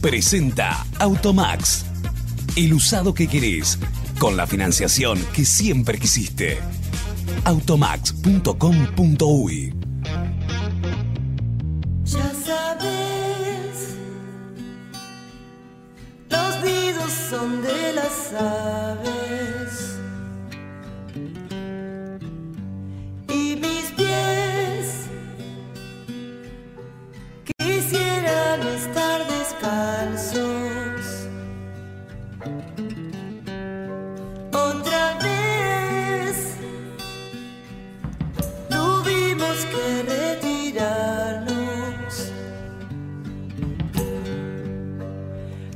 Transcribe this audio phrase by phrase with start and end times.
[0.00, 1.84] presenta Automax.
[2.56, 3.78] El usado que querés,
[4.18, 6.58] con la financiación que siempre quisiste.
[7.44, 9.74] Automax.com.uy
[12.04, 13.96] Ya sabes,
[16.30, 18.32] los nidos son de las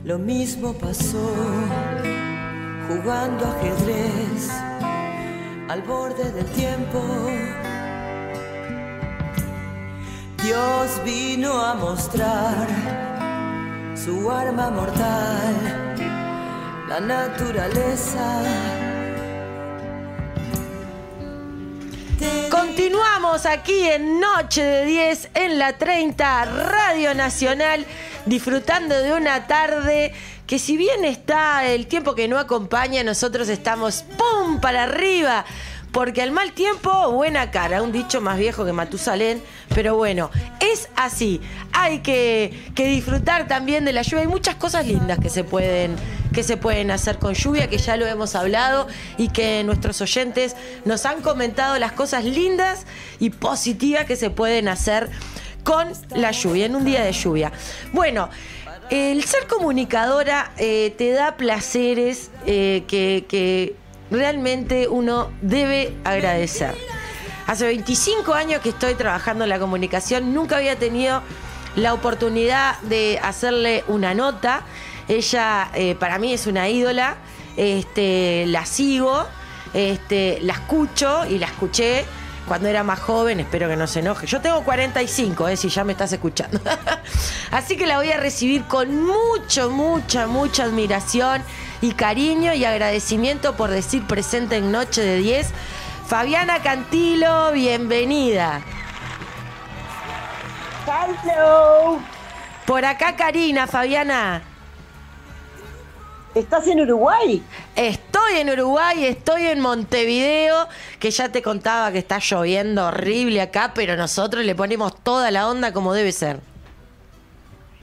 [0.04, 1.32] Lo mismo pasó
[2.88, 4.50] jugando ajedrez
[5.68, 7.00] al borde del tiempo.
[10.42, 12.66] Dios vino a mostrar
[13.94, 15.94] su arma mortal,
[16.88, 18.42] la naturaleza.
[22.50, 27.86] Continuamos aquí en Noche de 10 en la 30 Radio Nacional
[28.26, 30.12] disfrutando de una tarde
[30.46, 34.60] que si bien está el tiempo que no acompaña, nosotros estamos ¡pum!
[34.60, 35.44] para arriba.
[35.92, 39.42] Porque al mal tiempo, buena cara, un dicho más viejo que Matusalén,
[39.74, 41.38] pero bueno, es así.
[41.74, 44.22] Hay que, que disfrutar también de la lluvia.
[44.22, 45.96] Hay muchas cosas lindas que se pueden
[46.32, 50.56] que se pueden hacer con lluvia, que ya lo hemos hablado y que nuestros oyentes
[50.86, 52.86] nos han comentado las cosas lindas
[53.20, 55.10] y positivas que se pueden hacer
[55.62, 57.52] con la lluvia, en un día de lluvia.
[57.92, 58.28] Bueno,
[58.90, 63.76] el ser comunicadora eh, te da placeres eh, que,
[64.10, 66.74] realmente uno debe agradecer.
[67.46, 71.22] Hace 25 años que estoy trabajando en la comunicación, nunca había tenido
[71.76, 74.64] la oportunidad de hacerle una nota.
[75.08, 77.16] Ella eh, para mí es una ídola,
[77.56, 79.24] este, la sigo,
[79.72, 82.04] este, la escucho y la escuché
[82.46, 84.26] cuando era más joven, espero que no se enoje.
[84.26, 86.60] Yo tengo 45, eh, si ya me estás escuchando.
[87.50, 91.42] Así que la voy a recibir con mucho, mucha, mucha admiración
[91.80, 95.50] y cariño y agradecimiento por decir presente en Noche de 10.
[96.06, 98.60] Fabiana Cantilo, bienvenida.
[101.24, 102.00] Hello.
[102.66, 104.42] Por acá Karina, Fabiana.
[106.34, 107.42] ¿Estás en Uruguay?
[107.76, 113.72] Estoy en Uruguay, estoy en Montevideo, que ya te contaba que está lloviendo horrible acá,
[113.74, 116.40] pero nosotros le ponemos toda la onda como debe ser.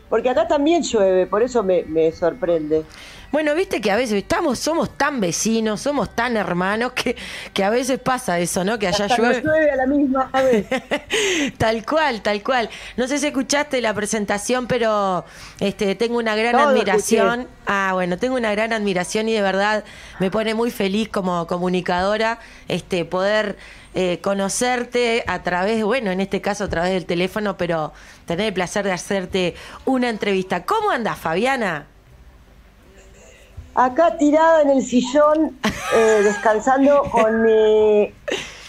[0.10, 2.84] Porque acá también llueve, por eso me, sorprende.
[3.32, 7.16] Bueno, viste que a veces estamos, somos tan vecinos, somos tan hermanos que,
[7.54, 8.80] que a veces pasa eso, ¿no?
[8.80, 9.42] Que allá Hasta llueve.
[9.42, 10.66] llueve a la misma vez.
[11.58, 12.70] tal cual, tal cual.
[12.98, 15.26] No sé si escuchaste la presentación, pero
[15.60, 17.42] este, tengo una gran Todo admiración.
[17.42, 17.58] escuché.
[17.68, 19.84] Ah, bueno, tengo una gran admiración y de verdad
[20.20, 23.58] me pone muy feliz como comunicadora este, poder
[23.94, 27.94] eh, conocerte a través, bueno, en este caso a través del teléfono, pero
[28.26, 30.66] tener el placer de hacerte una entrevista.
[30.66, 31.86] ¿Cómo andás, Fabiana?
[33.80, 35.58] Acá tirada en el sillón,
[35.96, 38.14] eh, descansando con mi eh,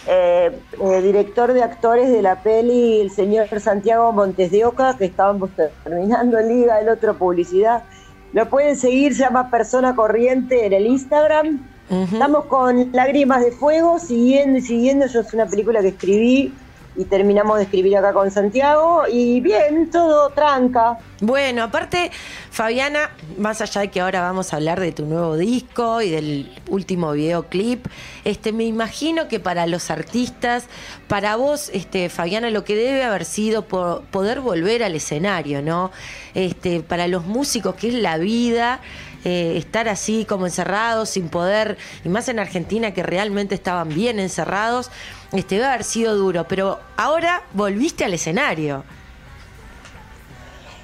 [0.07, 5.49] eh, director de actores de la peli, el señor Santiago Montes de Oca, que estábamos
[5.83, 7.83] terminando en Liga, el otro publicidad.
[8.31, 11.59] Lo pueden seguir, se llama Persona Corriente en el Instagram.
[11.89, 15.07] Estamos con Lágrimas de Fuego, siguiendo y siguiendo.
[15.07, 16.53] Yo es una película que escribí
[16.95, 19.03] y terminamos de escribir acá con Santiago.
[19.11, 20.97] Y bien, todo tranca.
[21.21, 22.11] Bueno, aparte,
[22.49, 26.51] Fabiana, más allá de que ahora vamos a hablar de tu nuevo disco y del
[26.67, 27.85] último videoclip,
[28.25, 30.65] este, me imagino que para los artistas,
[31.07, 35.91] para vos, este, Fabiana, lo que debe haber sido po- poder volver al escenario, ¿no?
[36.33, 38.79] Este, para los músicos, que es la vida,
[39.23, 44.19] eh, estar así como encerrados, sin poder, y más en Argentina que realmente estaban bien
[44.19, 44.89] encerrados,
[45.31, 48.83] este, debe haber sido duro, pero ahora volviste al escenario.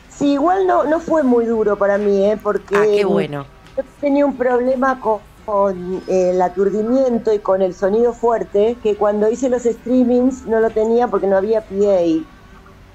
[0.09, 2.38] Sí, igual no, no fue muy duro para mí, ¿eh?
[2.41, 3.46] porque Ah, qué bueno.
[3.78, 8.96] yo tenía un problema con, con, eh, el aturdimiento y con el sonido fuerte, que
[8.96, 12.26] cuando hice los streamings no lo tenía porque no había PA.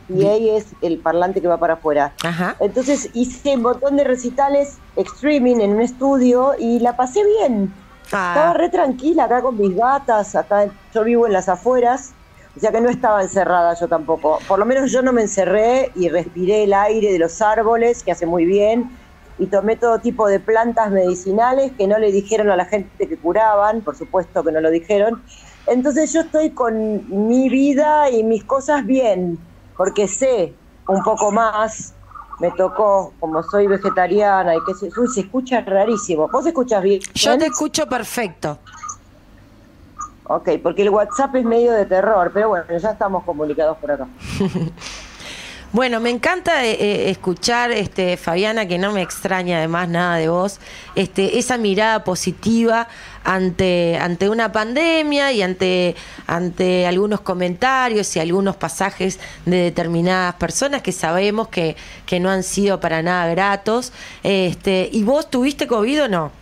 [0.08, 2.12] PA es el parlante que va para afuera.
[2.24, 2.56] Ajá.
[2.58, 7.72] Entonces hice un montón de recitales streaming en un estudio y la pasé bien.
[8.12, 8.34] Ah.
[8.34, 12.12] Estaba re tranquila acá con mis gatas, acá yo vivo en las afueras,
[12.54, 14.38] o sea que no estaba encerrada yo tampoco.
[14.46, 18.12] Por lo menos yo no me encerré y respiré el aire de los árboles, que
[18.12, 18.90] hace muy bien,
[19.38, 23.18] y tomé todo tipo de plantas medicinales que no le dijeron a la gente que
[23.18, 25.22] curaban, por supuesto que no lo dijeron.
[25.66, 29.38] Entonces yo estoy con mi vida y mis cosas bien,
[29.76, 30.54] porque sé
[30.86, 31.94] un poco más
[32.42, 36.26] me tocó, como soy vegetariana y que se, uy, se escucha rarísimo.
[36.26, 37.00] ¿Vos escuchas bien?
[37.14, 38.58] Yo te escucho perfecto.
[40.24, 44.08] Ok, porque el WhatsApp es medio de terror, pero bueno, ya estamos comunicados por acá.
[45.72, 50.28] Bueno, me encanta eh, eh, escuchar, este, Fabiana, que no me extraña además nada de
[50.28, 50.60] vos,
[50.96, 52.88] este, esa mirada positiva
[53.24, 55.96] ante, ante una pandemia y ante,
[56.26, 61.74] ante algunos comentarios y algunos pasajes de determinadas personas que sabemos que,
[62.04, 63.94] que no han sido para nada gratos.
[64.22, 66.32] Este, ¿Y vos tuviste COVID o no?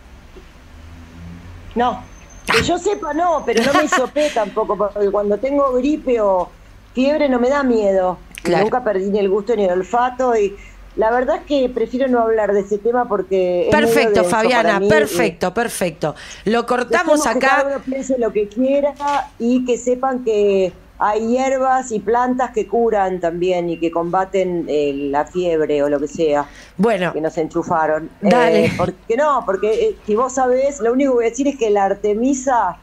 [1.75, 2.03] No,
[2.51, 6.49] que yo sepa no, pero no me hisopé tampoco, porque cuando tengo gripe o
[6.93, 8.17] fiebre no me da miedo.
[8.45, 10.55] Nunca perdí ni el gusto ni el olfato y
[10.95, 13.69] la verdad es que prefiero no hablar de ese tema porque...
[13.71, 16.15] Perfecto, Fabiana, perfecto, perfecto.
[16.45, 17.33] Lo cortamos acá.
[17.33, 18.93] Que cada uno piense lo que quiera
[19.39, 24.93] y que sepan que hay hierbas y plantas que curan también y que combaten eh,
[25.09, 26.45] la fiebre o lo que sea.
[26.77, 27.13] Bueno.
[27.13, 28.09] Que nos enchufaron.
[28.21, 28.65] Dale.
[28.65, 31.57] Eh, porque no, porque eh, si vos sabés, lo único que voy a decir es
[31.57, 32.77] que la artemisa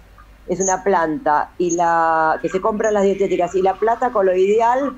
[0.48, 4.96] es una planta y la que se compra en las dietéticas y la plata coloidal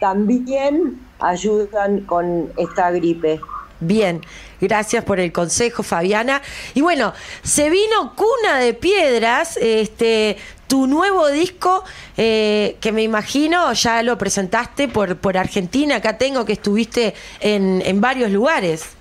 [0.00, 3.40] también ayudan con esta gripe.
[3.80, 4.22] Bien,
[4.60, 6.40] gracias por el consejo, Fabiana.
[6.74, 7.12] Y bueno,
[7.42, 11.84] se vino Cuna de Piedras, este, tu nuevo disco,
[12.16, 15.96] eh, que me imagino ya lo presentaste por, por Argentina.
[15.96, 18.96] Acá tengo que estuviste en, en varios lugares.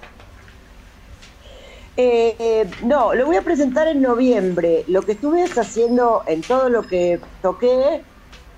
[1.97, 4.83] Eh, eh, no, lo voy a presentar en noviembre.
[4.87, 8.03] Lo que estuve haciendo en todo lo que toqué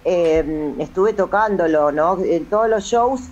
[0.09, 2.17] Em, estuve tocándolo, ¿no?
[2.23, 3.23] En todos los shows,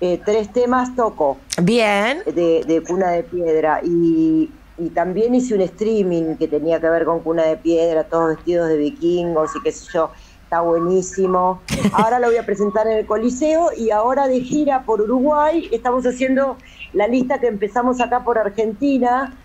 [0.00, 1.36] eh, tres temas toco.
[1.60, 2.22] Bien.
[2.24, 3.82] De, Cuna de Piedra.
[3.84, 4.50] Y,
[4.94, 8.78] también hice un streaming que tenía que ver con Cuna de Piedra, todos vestidos de
[8.78, 10.10] vikingos y qué sé yo.
[10.44, 11.60] Está buenísimo.
[11.92, 16.06] Ahora lo voy a presentar en el Coliseo y ahora de gira por Uruguay estamos
[16.06, 16.56] haciendo
[16.94, 19.36] la lista que empezamos acá por Argentina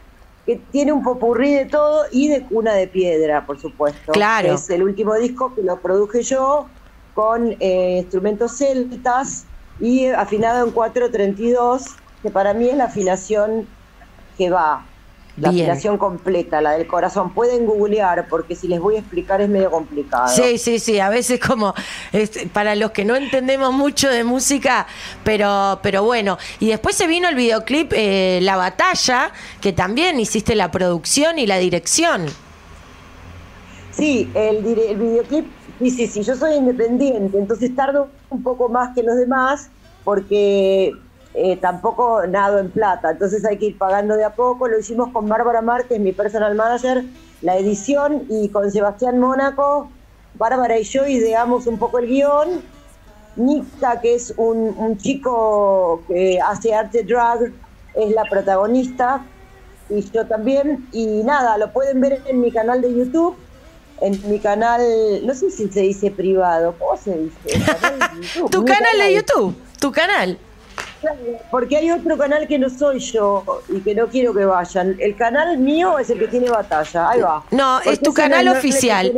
[0.45, 4.11] que tiene un popurrí de todo y de cuna de piedra, por supuesto.
[4.11, 4.53] Claro.
[4.53, 6.67] Es el último disco que lo produje yo
[7.13, 9.45] con eh, instrumentos celtas
[9.79, 11.85] y afinado en 432,
[12.21, 13.67] que para mí es la afinación
[14.37, 14.85] que va
[15.41, 17.33] la afinación completa, la del corazón.
[17.33, 20.27] Pueden googlear porque si les voy a explicar es medio complicado.
[20.27, 21.73] Sí, sí, sí, a veces como
[22.53, 24.87] para los que no entendemos mucho de música,
[25.23, 26.37] pero, pero bueno.
[26.59, 31.47] Y después se vino el videoclip eh, La Batalla, que también hiciste la producción y
[31.47, 32.25] la dirección.
[33.91, 35.45] Sí, el, el videoclip,
[35.79, 39.69] sí, sí, sí, yo soy independiente, entonces tardo un poco más que los demás
[40.03, 40.93] porque
[41.33, 44.67] eh, tampoco nado en plata, entonces hay que ir pagando de a poco.
[44.67, 47.05] Lo hicimos con Bárbara Márquez, mi personal manager,
[47.41, 49.89] la edición, y con Sebastián Mónaco,
[50.35, 52.61] Bárbara y yo ideamos un poco el guion.
[53.37, 57.53] Nika, que es un, chico que hace arte drag,
[57.93, 59.25] es la protagonista,
[59.89, 60.87] y yo también.
[60.91, 63.37] Y nada, lo pueden ver en mi canal de YouTube
[64.01, 64.81] en mi canal,
[65.23, 67.63] no sé si se dice privado, ¿cómo se dice?
[68.49, 70.39] tu canal de YouTube, tu canal.
[71.49, 74.95] Porque hay otro canal que no soy yo y que no quiero que vayan.
[74.99, 77.09] El canal mío es el que tiene batalla.
[77.09, 77.43] Ahí va.
[77.51, 79.11] No, es tu canal oficial.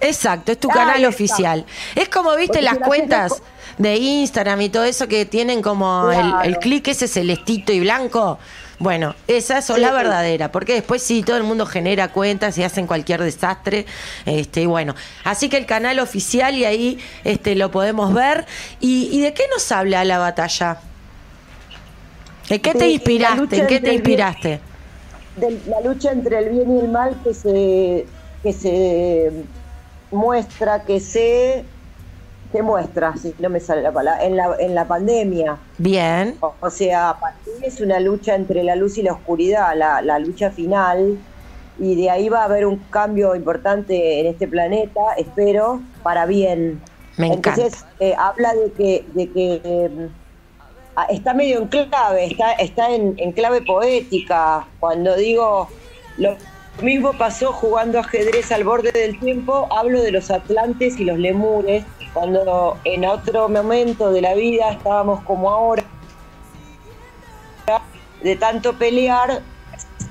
[0.00, 1.64] Exacto, es tu canal oficial.
[1.94, 3.42] Es como viste las cuentas
[3.78, 8.38] de Instagram y todo eso que tienen como el, el clic ese celestito y blanco.
[8.78, 12.86] Bueno, esas son la verdadera, porque después sí, todo el mundo genera cuentas y hacen
[12.86, 13.86] cualquier desastre.
[14.26, 18.44] Este, bueno, así que el canal oficial y ahí este, lo podemos ver.
[18.80, 20.78] ¿Y, de qué nos habla la batalla?
[22.48, 23.58] ¿De qué te inspiraste?
[23.58, 24.60] ¿En qué te inspiraste?
[25.36, 28.06] de la lucha entre el bien y el mal que se,
[28.42, 29.30] que se
[30.10, 31.64] muestra, que se
[32.52, 35.58] que muestra, si no me sale la palabra, en la, en la pandemia.
[35.78, 36.36] Bien.
[36.60, 37.16] O, sea,
[37.60, 41.18] es una lucha entre la luz y la oscuridad, la, la, lucha final,
[41.78, 46.80] y de ahí va a haber un cambio importante en este planeta, espero, para bien.
[47.16, 50.08] Me Entonces, eh, habla de que, de que em,
[51.08, 54.66] está medio en clave, está, está en, en clave poética.
[54.80, 55.68] Cuando digo
[56.18, 56.36] lo
[56.82, 61.84] mismo pasó jugando ajedrez al borde del tiempo, hablo de los atlantes y los lemures
[62.16, 65.84] cuando en otro momento de la vida estábamos como ahora,
[68.22, 69.42] de tanto pelear,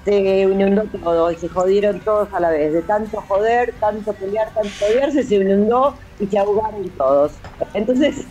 [0.04, 2.74] se inundó todo y se jodieron todos a la vez.
[2.74, 7.32] De tanto joder, tanto pelear, tanto odiarse, se inundó y se ahogaron todos.
[7.74, 8.26] Entonces,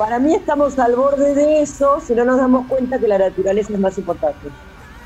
[0.00, 3.74] para mí estamos al borde de eso si no nos damos cuenta que la naturaleza
[3.74, 4.48] es más importante.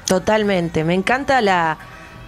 [0.07, 1.79] Totalmente, me encanta la,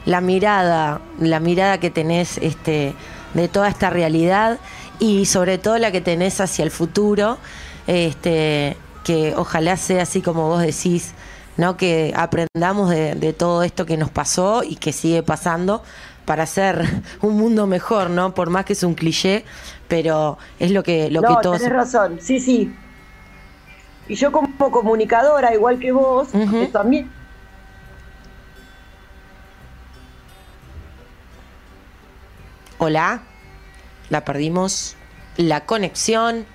[0.04, 2.96] la mirada, la mirada que tenés este,
[3.35, 4.58] de toda esta realidad
[4.99, 7.38] y sobre todo la que tenés hacia el futuro,
[7.87, 11.14] este, que ojalá sea así como vos decís,
[11.56, 11.76] ¿no?
[11.76, 15.82] Que aprendamos de, de todo esto que nos pasó y que sigue pasando
[16.25, 16.84] para hacer
[17.22, 18.34] un mundo mejor, ¿no?
[18.34, 19.44] Por más que es un cliché,
[19.88, 21.58] pero es lo que, lo no, que todos.
[21.58, 22.75] tenés razón, sí, sí.
[24.08, 27.10] Y yo como comunicadora, igual que vos, porque también
[32.78, 33.22] Hola,
[34.10, 34.96] la perdimos.
[35.36, 36.46] La conexión.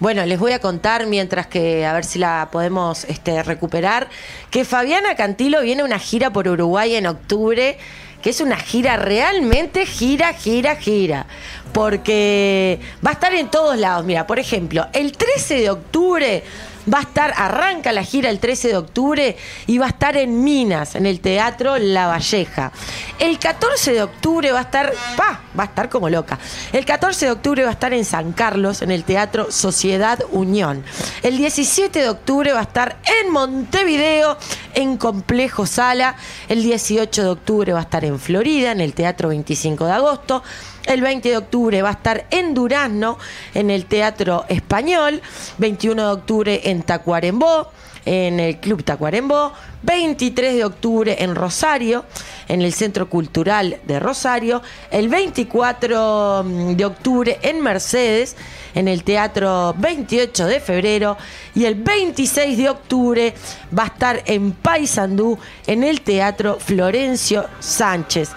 [0.00, 4.08] Bueno, les voy a contar mientras que a ver si la podemos este, recuperar,
[4.48, 7.76] que Fabiana Cantilo viene a una gira por Uruguay en octubre,
[8.22, 11.26] que es una gira realmente gira, gira, gira,
[11.72, 14.04] porque va a estar en todos lados.
[14.04, 16.44] Mira, por ejemplo, el 13 de octubre
[16.92, 20.42] va a estar, arranca la gira el 13 de octubre y va a estar en
[20.42, 22.72] Minas, en el Teatro La Valleja.
[23.18, 26.38] El 14 de octubre va a estar, pa, va a estar como loca.
[26.72, 30.84] El 14 de octubre va a estar en San Carlos, en el Teatro Sociedad Unión.
[31.22, 34.38] El 17 de octubre va a estar en Montevideo,
[34.74, 36.16] en Complejo Sala.
[36.48, 40.42] El 18 de octubre va a estar en Florida, en el Teatro 25 de agosto.
[40.88, 43.18] El 20 de octubre va a estar en Durazno,
[43.52, 45.20] en el Teatro Español.
[45.58, 47.70] 21 de octubre en Tacuarembó,
[48.06, 49.52] en el Club Tacuarembó.
[49.82, 52.06] 23 de octubre en Rosario,
[52.48, 54.62] en el Centro Cultural de Rosario.
[54.90, 56.42] El 24
[56.74, 58.34] de octubre en Mercedes,
[58.78, 61.16] en el Teatro 28 de febrero.
[61.54, 63.34] Y el 26 de octubre
[63.76, 68.30] va a estar en Paysandú, en el Teatro Florencio Sánchez.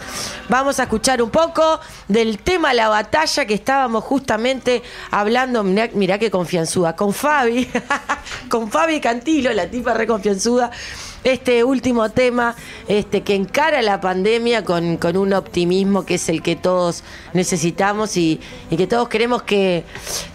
[0.50, 4.82] Vamos a escuchar un poco del tema La Batalla que estábamos justamente
[5.12, 7.70] hablando, mirá, mirá qué confianzuda, con Fabi,
[8.50, 10.72] con Fabi Cantilo, la tipa re confianzuda.
[11.24, 12.56] Este último tema
[12.88, 18.40] este, que encara la pandemia con, un optimismo que es el que todos necesitamos y,
[18.76, 19.84] que todos queremos que,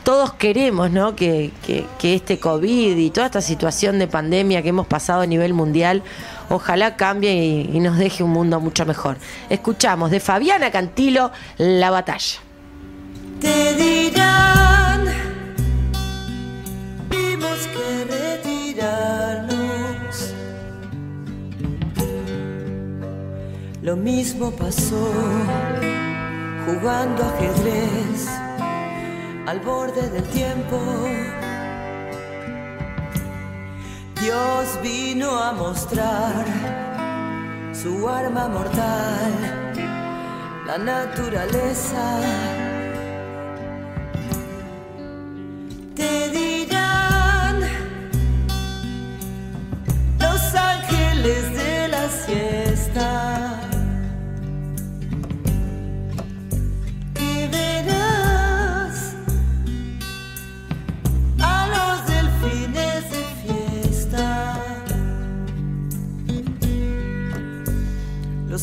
[0.05, 1.17] todos queremos, ¿no?
[1.17, 1.51] Que,
[2.03, 6.05] este COVID y toda esta situación de pandemia que hemos pasado a nivel mundial,
[6.51, 9.17] ojalá cambie y, nos deje un mundo mucho mejor.
[9.51, 12.39] Escuchamos de Fabiana Cantilo La Batalla.
[13.41, 14.66] Te dirán,
[23.87, 25.13] Lo mismo pasó
[26.67, 28.27] jugando ajedrez
[29.47, 30.77] al borde del tiempo.
[34.21, 36.45] Dios vino a mostrar
[37.73, 39.33] su arma mortal,
[40.67, 42.66] la naturaleza.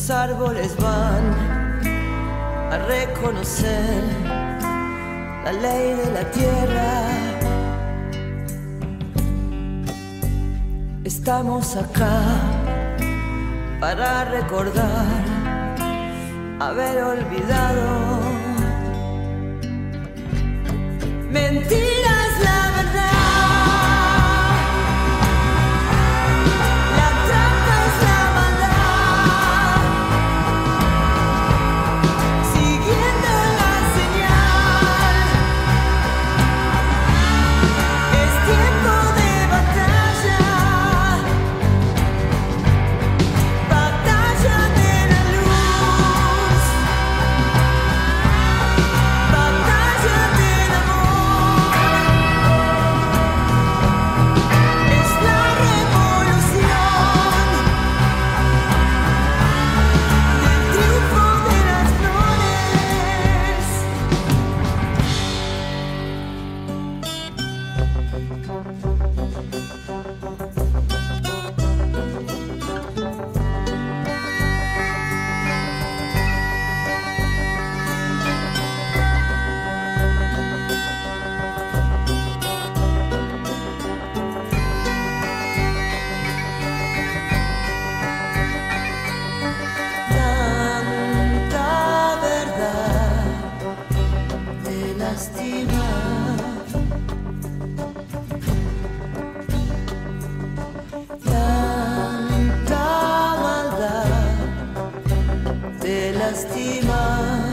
[0.04, 1.24] Los árboles van
[2.70, 4.02] a reconocer
[5.44, 6.92] la ley de la tierra.
[11.04, 12.20] Estamos acá
[13.80, 15.24] para recordar
[16.60, 18.20] haber olvidado
[21.30, 22.03] mentiras
[106.24, 107.43] lastima.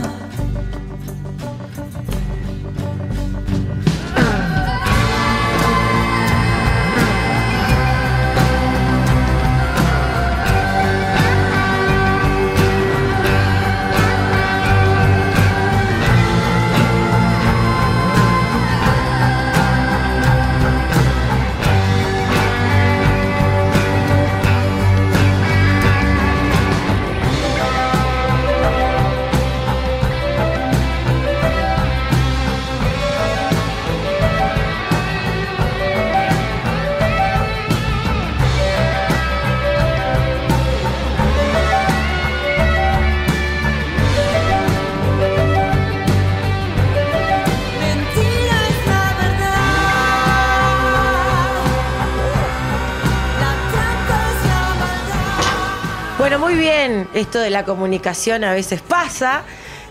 [56.52, 57.08] Muy bien.
[57.14, 59.42] Esto de la comunicación a veces pasa,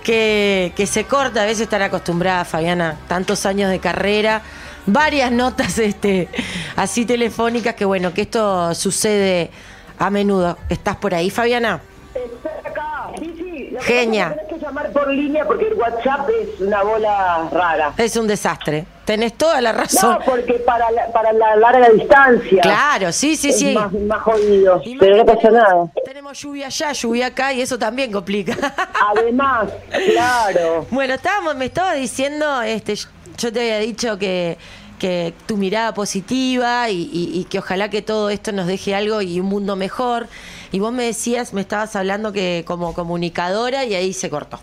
[0.04, 4.42] que, que se corta, a veces estar acostumbrada, Fabiana, tantos años de carrera,
[4.86, 6.30] varias notas este,
[6.76, 9.50] así telefónicas, que bueno, que esto sucede
[9.98, 10.58] a menudo.
[10.70, 11.82] ¿Estás por ahí, Fabiana?
[12.14, 13.70] Estoy acá, sí, sí.
[13.72, 14.30] Lo que Genia.
[14.30, 17.94] que tenés que llamar por línea porque el WhatsApp es una bola rara.
[17.98, 18.86] Es un desastre.
[19.06, 20.20] Tenés toda la razón.
[20.20, 22.62] No, porque para la, para la larga distancia.
[22.62, 23.74] Claro, sí, sí, es sí.
[23.74, 24.80] Más, más jodido.
[24.86, 25.92] Y Pero no pasa nada.
[26.06, 28.56] Tenemos lluvia allá, lluvia acá y eso también complica.
[29.18, 29.72] Además,
[30.14, 30.86] claro.
[30.92, 32.96] Bueno, estábamos, me estaba diciendo, este,
[33.38, 34.58] yo te había dicho que,
[35.00, 39.22] que tu mirada positiva y, y- y que ojalá que todo esto nos deje algo
[39.24, 40.28] y un mundo mejor.
[40.72, 44.60] Y vos me decías, me estabas hablando que como comunicadora y ahí se cortó.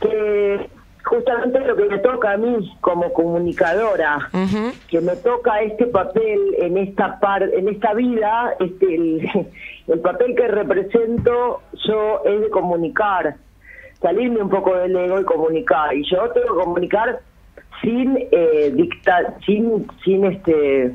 [0.00, 0.68] Que
[1.06, 4.28] justamente lo que me toca a mí como comunicadora,
[4.88, 9.48] que me toca este papel en esta par, en esta vida, este el,
[9.86, 13.36] el papel que represento yo es de comunicar,
[14.02, 15.94] salirme un poco del ego y comunicar.
[15.94, 17.20] Y yo tengo que comunicar
[17.82, 20.92] sin eh, dictar, sin, sin este,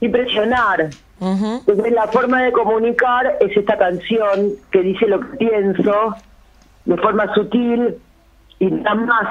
[0.00, 0.88] sin presionar.
[1.20, 6.16] Entonces la forma de comunicar es esta canción que dice lo que pienso
[6.84, 7.96] de forma sutil
[8.62, 9.28] y nada más,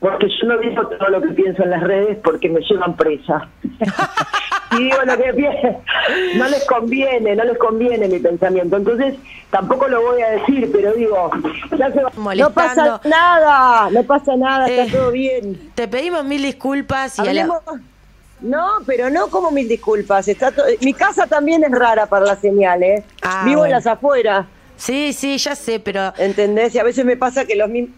[0.00, 3.48] porque yo no digo todo lo que pienso en las redes porque me llevan presa.
[4.72, 5.80] y digo lo que pienso,
[6.36, 8.76] no les conviene, no les conviene mi pensamiento.
[8.76, 9.14] Entonces
[9.50, 11.30] tampoco lo voy a decir, pero digo,
[11.78, 12.10] ya se va.
[12.34, 15.70] No pasa nada, no pasa nada, Eh, está todo bien.
[15.74, 17.62] Te pedimos mil disculpas y Hablemos-
[18.40, 20.26] No, pero no como mil disculpas.
[20.28, 23.04] Está to- Mi casa también es rara para las señales.
[23.22, 23.66] Ah, Vivo bueno.
[23.66, 26.12] en las afueras, Sí, sí, ya sé, pero...
[26.18, 26.74] ¿entendés?
[26.74, 27.94] Y a veces me pasa que los mismos...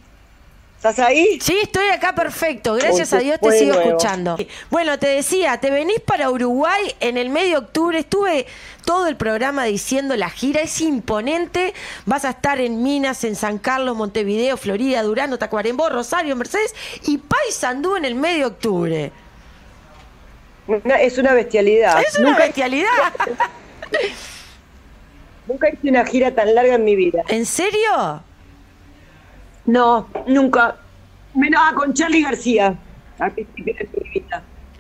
[0.77, 1.39] ¿Estás ahí?
[1.41, 2.75] Sí, estoy acá perfecto.
[2.75, 3.89] Gracias Uy, a Dios te sigo nuevo.
[3.91, 4.37] escuchando.
[4.71, 7.99] Bueno, te decía, te venís para Uruguay en el medio de octubre.
[7.99, 8.47] Estuve
[8.85, 10.61] todo el programa diciendo la gira.
[10.61, 11.73] Es imponente.
[12.05, 16.75] Vas a estar en Minas, en San Carlos, Montevideo, Florida, Durano, Tacuarembó, Rosario, Mercedes
[17.07, 19.13] y Paysandú en el medio de octubre.
[20.69, 22.01] Una- es una bestialidad.
[22.03, 22.91] Es una nunca, bestialidad.
[25.47, 27.23] nunca hice una gira tan larga en mi vida.
[27.29, 28.23] ¿En serio?
[29.67, 30.77] No, nunca.
[31.35, 32.75] Menos ah, con Charlie García.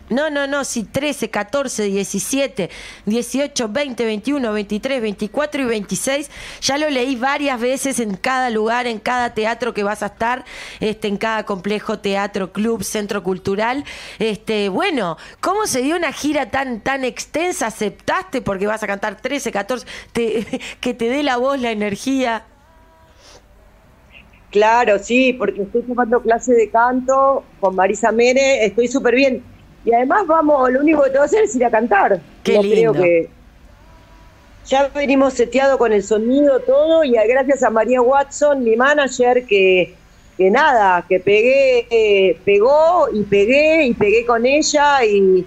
[0.09, 2.71] No, no, no, si 13, 14, 17,
[3.07, 8.87] 18, 20, 21, 23, 24 y 26, ya lo leí varias veces en cada lugar,
[8.87, 10.45] en cada teatro que vas a estar,
[10.79, 13.85] este, en cada complejo, teatro, club, centro cultural.
[14.21, 17.67] Este, bueno, ¿cómo se dio una gira tan, tan extensa?
[17.67, 22.45] ¿Aceptaste porque vas a cantar 13, 14, te- que te dé la voz, la energía?
[24.51, 29.43] Claro, sí, porque estoy tomando clase de canto con Marisa Mere, estoy súper bien.
[29.85, 32.21] Y además vamos, lo único que tengo que hacer es ir a cantar.
[32.43, 32.93] Qué No lindo.
[32.93, 33.31] creo que
[34.67, 39.95] ya venimos seteado con el sonido todo y gracias a María Watson, mi manager, que,
[40.37, 45.47] que nada, que pegué, eh, pegó y pegué y pegué con ella y,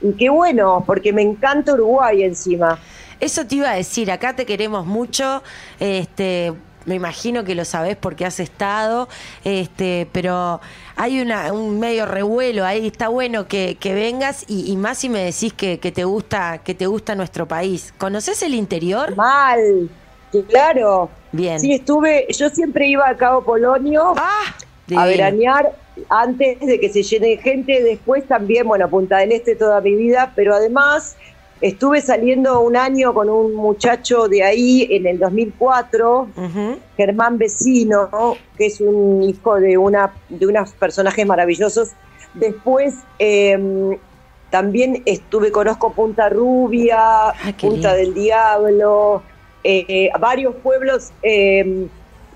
[0.00, 2.78] y qué bueno, porque me encanta Uruguay encima.
[3.20, 5.42] Eso te iba a decir, acá te queremos mucho,
[5.78, 6.52] este,
[6.86, 9.08] me imagino que lo sabés porque has estado,
[9.44, 10.60] este, pero
[10.96, 15.08] hay una, un medio revuelo ahí, está bueno que, que vengas y, y más si
[15.08, 17.92] me decís que, que te gusta, que te gusta nuestro país.
[17.98, 19.16] ¿Conoces el interior?
[19.16, 19.88] Mal,
[20.48, 21.10] claro.
[21.32, 21.58] Bien.
[21.60, 24.14] Sí, estuve, yo siempre iba a Cabo Polonio.
[24.16, 24.54] ¡Ah!
[24.96, 25.72] a veranear
[26.10, 29.94] antes de que se llene de gente, después también, bueno, Punta del Este toda mi
[29.94, 31.16] vida, pero además
[31.64, 36.76] estuve saliendo un año con un muchacho de ahí en el 2004, Ujú.
[36.94, 41.92] Germán Vecino, que es un hijo de una de unos personajes maravillosos.
[42.34, 43.98] Después eh,
[44.50, 48.12] también estuve, conozco Punta Rubia, qué Punta lindo.
[48.12, 49.22] del Diablo,
[49.62, 51.86] eh, varios pueblos eh,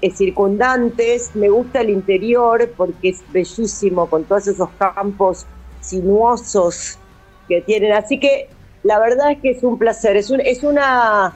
[0.00, 1.32] eh, circundantes.
[1.34, 5.44] Me gusta el interior porque es bellísimo con todos esos campos
[5.82, 6.98] sinuosos
[7.46, 7.92] que tienen.
[7.92, 8.48] Así que
[8.82, 10.16] la verdad es que es un placer.
[10.16, 11.34] Es un, es una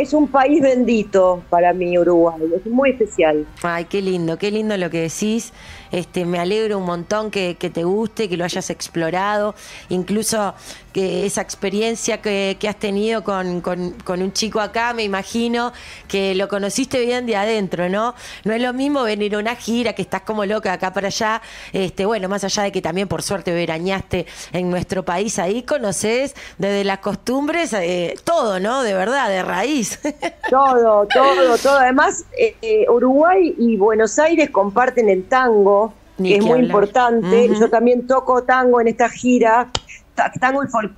[0.00, 2.40] es un país bendito para mí Uruguay.
[2.54, 3.46] Es muy especial.
[3.62, 5.52] Ay, qué lindo, qué lindo lo que decís.
[5.90, 9.54] Este, me alegro un montón que, que te guste, que lo hayas explorado,
[9.88, 10.54] incluso
[10.92, 15.72] que esa experiencia que, que has tenido con, con- un chico acá, me imagino
[16.06, 18.14] que lo conociste bien de adentro, ¿no?
[18.44, 21.40] No es lo mismo venir a una gira que estás como loca acá para allá,
[21.72, 26.34] este, bueno, más allá de que también por suerte verañaste en nuestro país ahí, conoces
[26.58, 28.82] desde las costumbres eh, todo, ¿no?
[28.82, 29.87] De verdad, de raíz.
[30.50, 31.78] Todo, todo, todo.
[31.78, 36.64] Además, eh, Uruguay y Buenos Aires comparten el tango, Ni que es muy hablar.
[36.66, 37.48] importante.
[37.58, 39.68] Yo también toco tango en esta gira,
[40.14, 40.94] ta- tango y fol-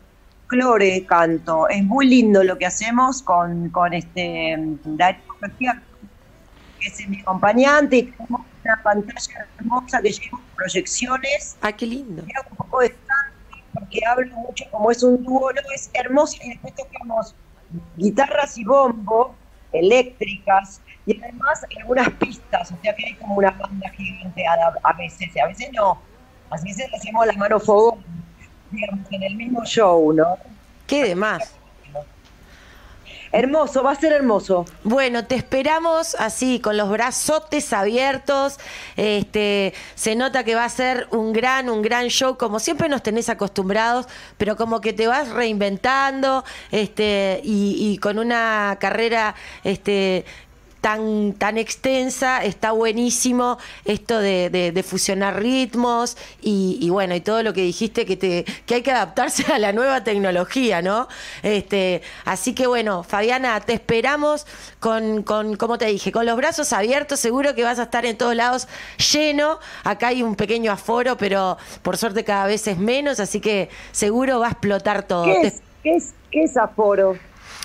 [0.49, 1.69] folclore canto.
[1.69, 5.83] Es muy lindo lo que hacemos con, con este Darío García,
[6.79, 11.57] que es mi acompañante, y tenemos una pantalla hermosa que lleva proyecciones.
[11.61, 12.23] Ah, qué lindo.
[12.27, 12.95] Y hago un poco de
[13.73, 15.61] porque hablo mucho, como es un dúo, ¿no?
[15.75, 17.35] es hermoso, y después tocamos
[17.97, 19.35] guitarras y bombo
[19.73, 24.93] eléctricas, y además algunas pistas, o sea que hay como una banda gigante a, a
[24.95, 25.99] veces, a veces no.
[26.51, 28.05] A veces hacemos la mano fogón,
[28.73, 30.37] digamos, en el mismo show, ¿no?
[30.87, 31.55] Qué demás.
[33.33, 34.65] Hermoso, va a ser hermoso.
[34.83, 38.59] Bueno, te esperamos así, con los brazotes abiertos.
[38.97, 43.05] Este, se nota que va a ser un gran, un gran show, como siempre nos
[43.05, 50.25] tenés acostumbrados, pero como que te vas reinventando, este, y, y con una carrera, este,
[50.81, 57.21] tan, tan extensa, está buenísimo esto de, de- de fusionar ritmos y, y bueno, y
[57.21, 61.09] todo lo que dijiste que, te, que hay que adaptarse a la nueva tecnología, ¿no?
[61.43, 64.47] Este, así que bueno, Fabiana, te esperamos
[64.79, 68.17] con, con, como te dije, con los brazos abiertos, seguro que vas a estar en
[68.17, 68.69] todos lados
[69.13, 69.59] lleno.
[69.85, 74.41] Acá hay un pequeño aforo, pero por suerte cada vez es menos, así que seguro
[74.41, 75.25] va a explotar todo.
[75.25, 77.17] ¿Qué Te- es, qué es, qué es aforo?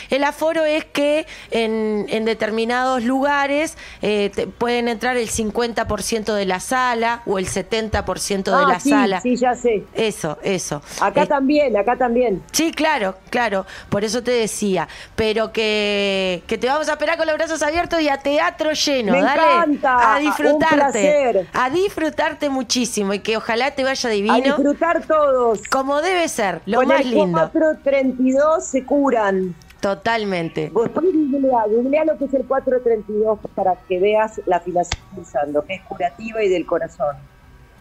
[0.10, 6.46] El aforo es que en, en determinados lugares eh, te- pueden entrar el 50% de
[6.46, 9.22] la sala o el 70% de ah, la sí, sala.
[9.22, 9.84] sí, ya sé.
[9.94, 10.82] Eso, eso.
[11.02, 12.42] Acá Eh, también, acá también.
[12.52, 13.66] Sí, claro, claro.
[13.90, 14.88] Por eso te decía.
[15.16, 19.14] Pero que, que te vamos a esperar con los brazos abiertos y a teatro lleno.
[19.14, 19.42] Me Dale.
[19.42, 20.76] encanta, A disfrutarte.
[20.76, 21.48] un placer.
[21.54, 24.36] A disfrutarte muchísimo y que ojalá te vaya A divino.
[24.58, 25.62] disfrutar todos.
[25.70, 27.40] Como debe ser, lo Con más el lindo.
[27.52, 29.56] 432 se curan.
[29.86, 30.70] Totalmente.
[30.74, 35.76] Vos googlea, googlea lo que es el 432 para que veas la afinación usando, que
[35.76, 37.16] es curativa y del corazón.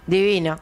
[0.07, 0.59] Divino.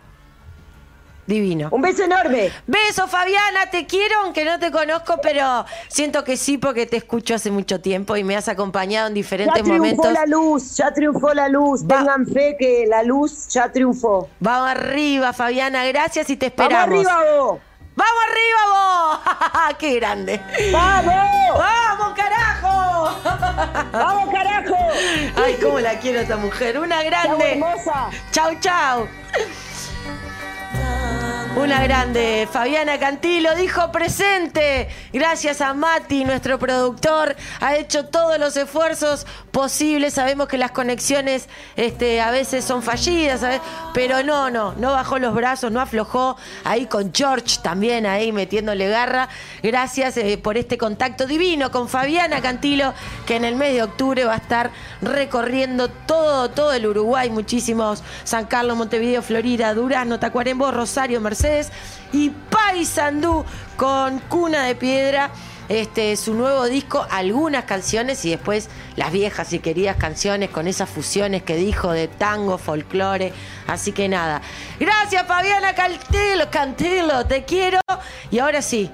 [1.27, 1.67] Divino.
[1.73, 2.51] Un beso enorme.
[2.69, 7.35] Beso, Fabiana, te quiero, aunque no te conozco, pero siento que sí porque te escucho
[7.35, 10.13] hace mucho tiempo y me has acompañado en Ya diferentes triunfó momentos.
[10.13, 11.83] la luz, ya triunfó la luz.
[11.85, 11.99] Va.
[11.99, 14.29] Tengan fe que la luz ya triunfó.
[14.39, 17.07] Vamos arriba, Fabiana, gracias y te ¡Vamos esperamos.
[17.07, 17.61] arriba vos!
[17.95, 19.77] ¡Vamos arriba vos!
[19.79, 20.41] ¡Qué grande!
[20.73, 21.59] ¡Vamos!
[21.59, 23.19] ¡Vamos, carajo!
[23.93, 24.77] ¡Vamos, carajo!
[25.37, 26.79] Ay, cómo la quiero esta mujer.
[26.79, 27.53] Una ¡Chau, grande.
[27.53, 28.11] hermosa!
[28.31, 29.09] Chau, chau.
[31.55, 34.88] Una grande, Fabiana Cantilo dijo presente.
[35.12, 40.15] Gracias a Mati, nuestro productor, ha hecho todos los esfuerzos posibles.
[40.15, 43.43] Sabemos que las conexiones este, a veces son fallidas,
[43.93, 46.37] pero no, no, no bajó los brazos, no aflojó.
[46.65, 49.29] Ahí con George también, ahí metiéndole garra.
[49.62, 52.95] Gracias eh, por este contacto divino con Fabiana Cantilo,
[53.27, 54.71] que en el mes de octubre va a estar
[55.03, 61.42] recorriendo todo, todo el Uruguay, muchísimos San Carlos, Montevideo, Florida, Durazno, Tacuarembó, Rosario, Mercedes
[62.13, 63.45] y Paysandú
[63.77, 65.31] con Cuna de Piedra.
[65.69, 70.91] Este, su nuevo disco, algunas canciones y después las viejas y queridas canciones con esas
[70.91, 73.33] fusiones que dijo de tango, folclore.
[73.67, 74.43] Así que nada.
[74.79, 77.81] Gracias Fabiana Cantilo, Cantilo, te quiero.
[78.31, 78.91] Y ahora sí,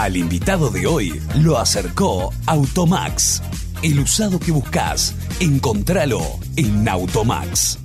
[0.00, 3.42] Al invitado de hoy lo acercó Automax.
[3.82, 6.22] El usado que buscas, encontralo
[6.56, 7.78] en Automax.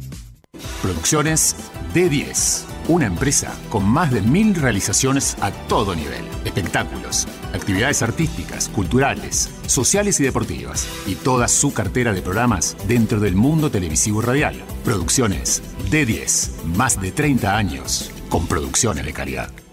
[0.82, 1.58] Producciones
[1.94, 2.62] D10.
[2.88, 6.24] Una empresa con más de mil realizaciones a todo nivel.
[6.46, 10.88] Espectáculos, actividades artísticas, culturales, sociales y deportivas.
[11.08, 14.64] Y toda su cartera de programas dentro del mundo televisivo y radial.
[14.86, 16.64] Producciones D10.
[16.78, 19.65] Más de 30 años con producciones de calidad.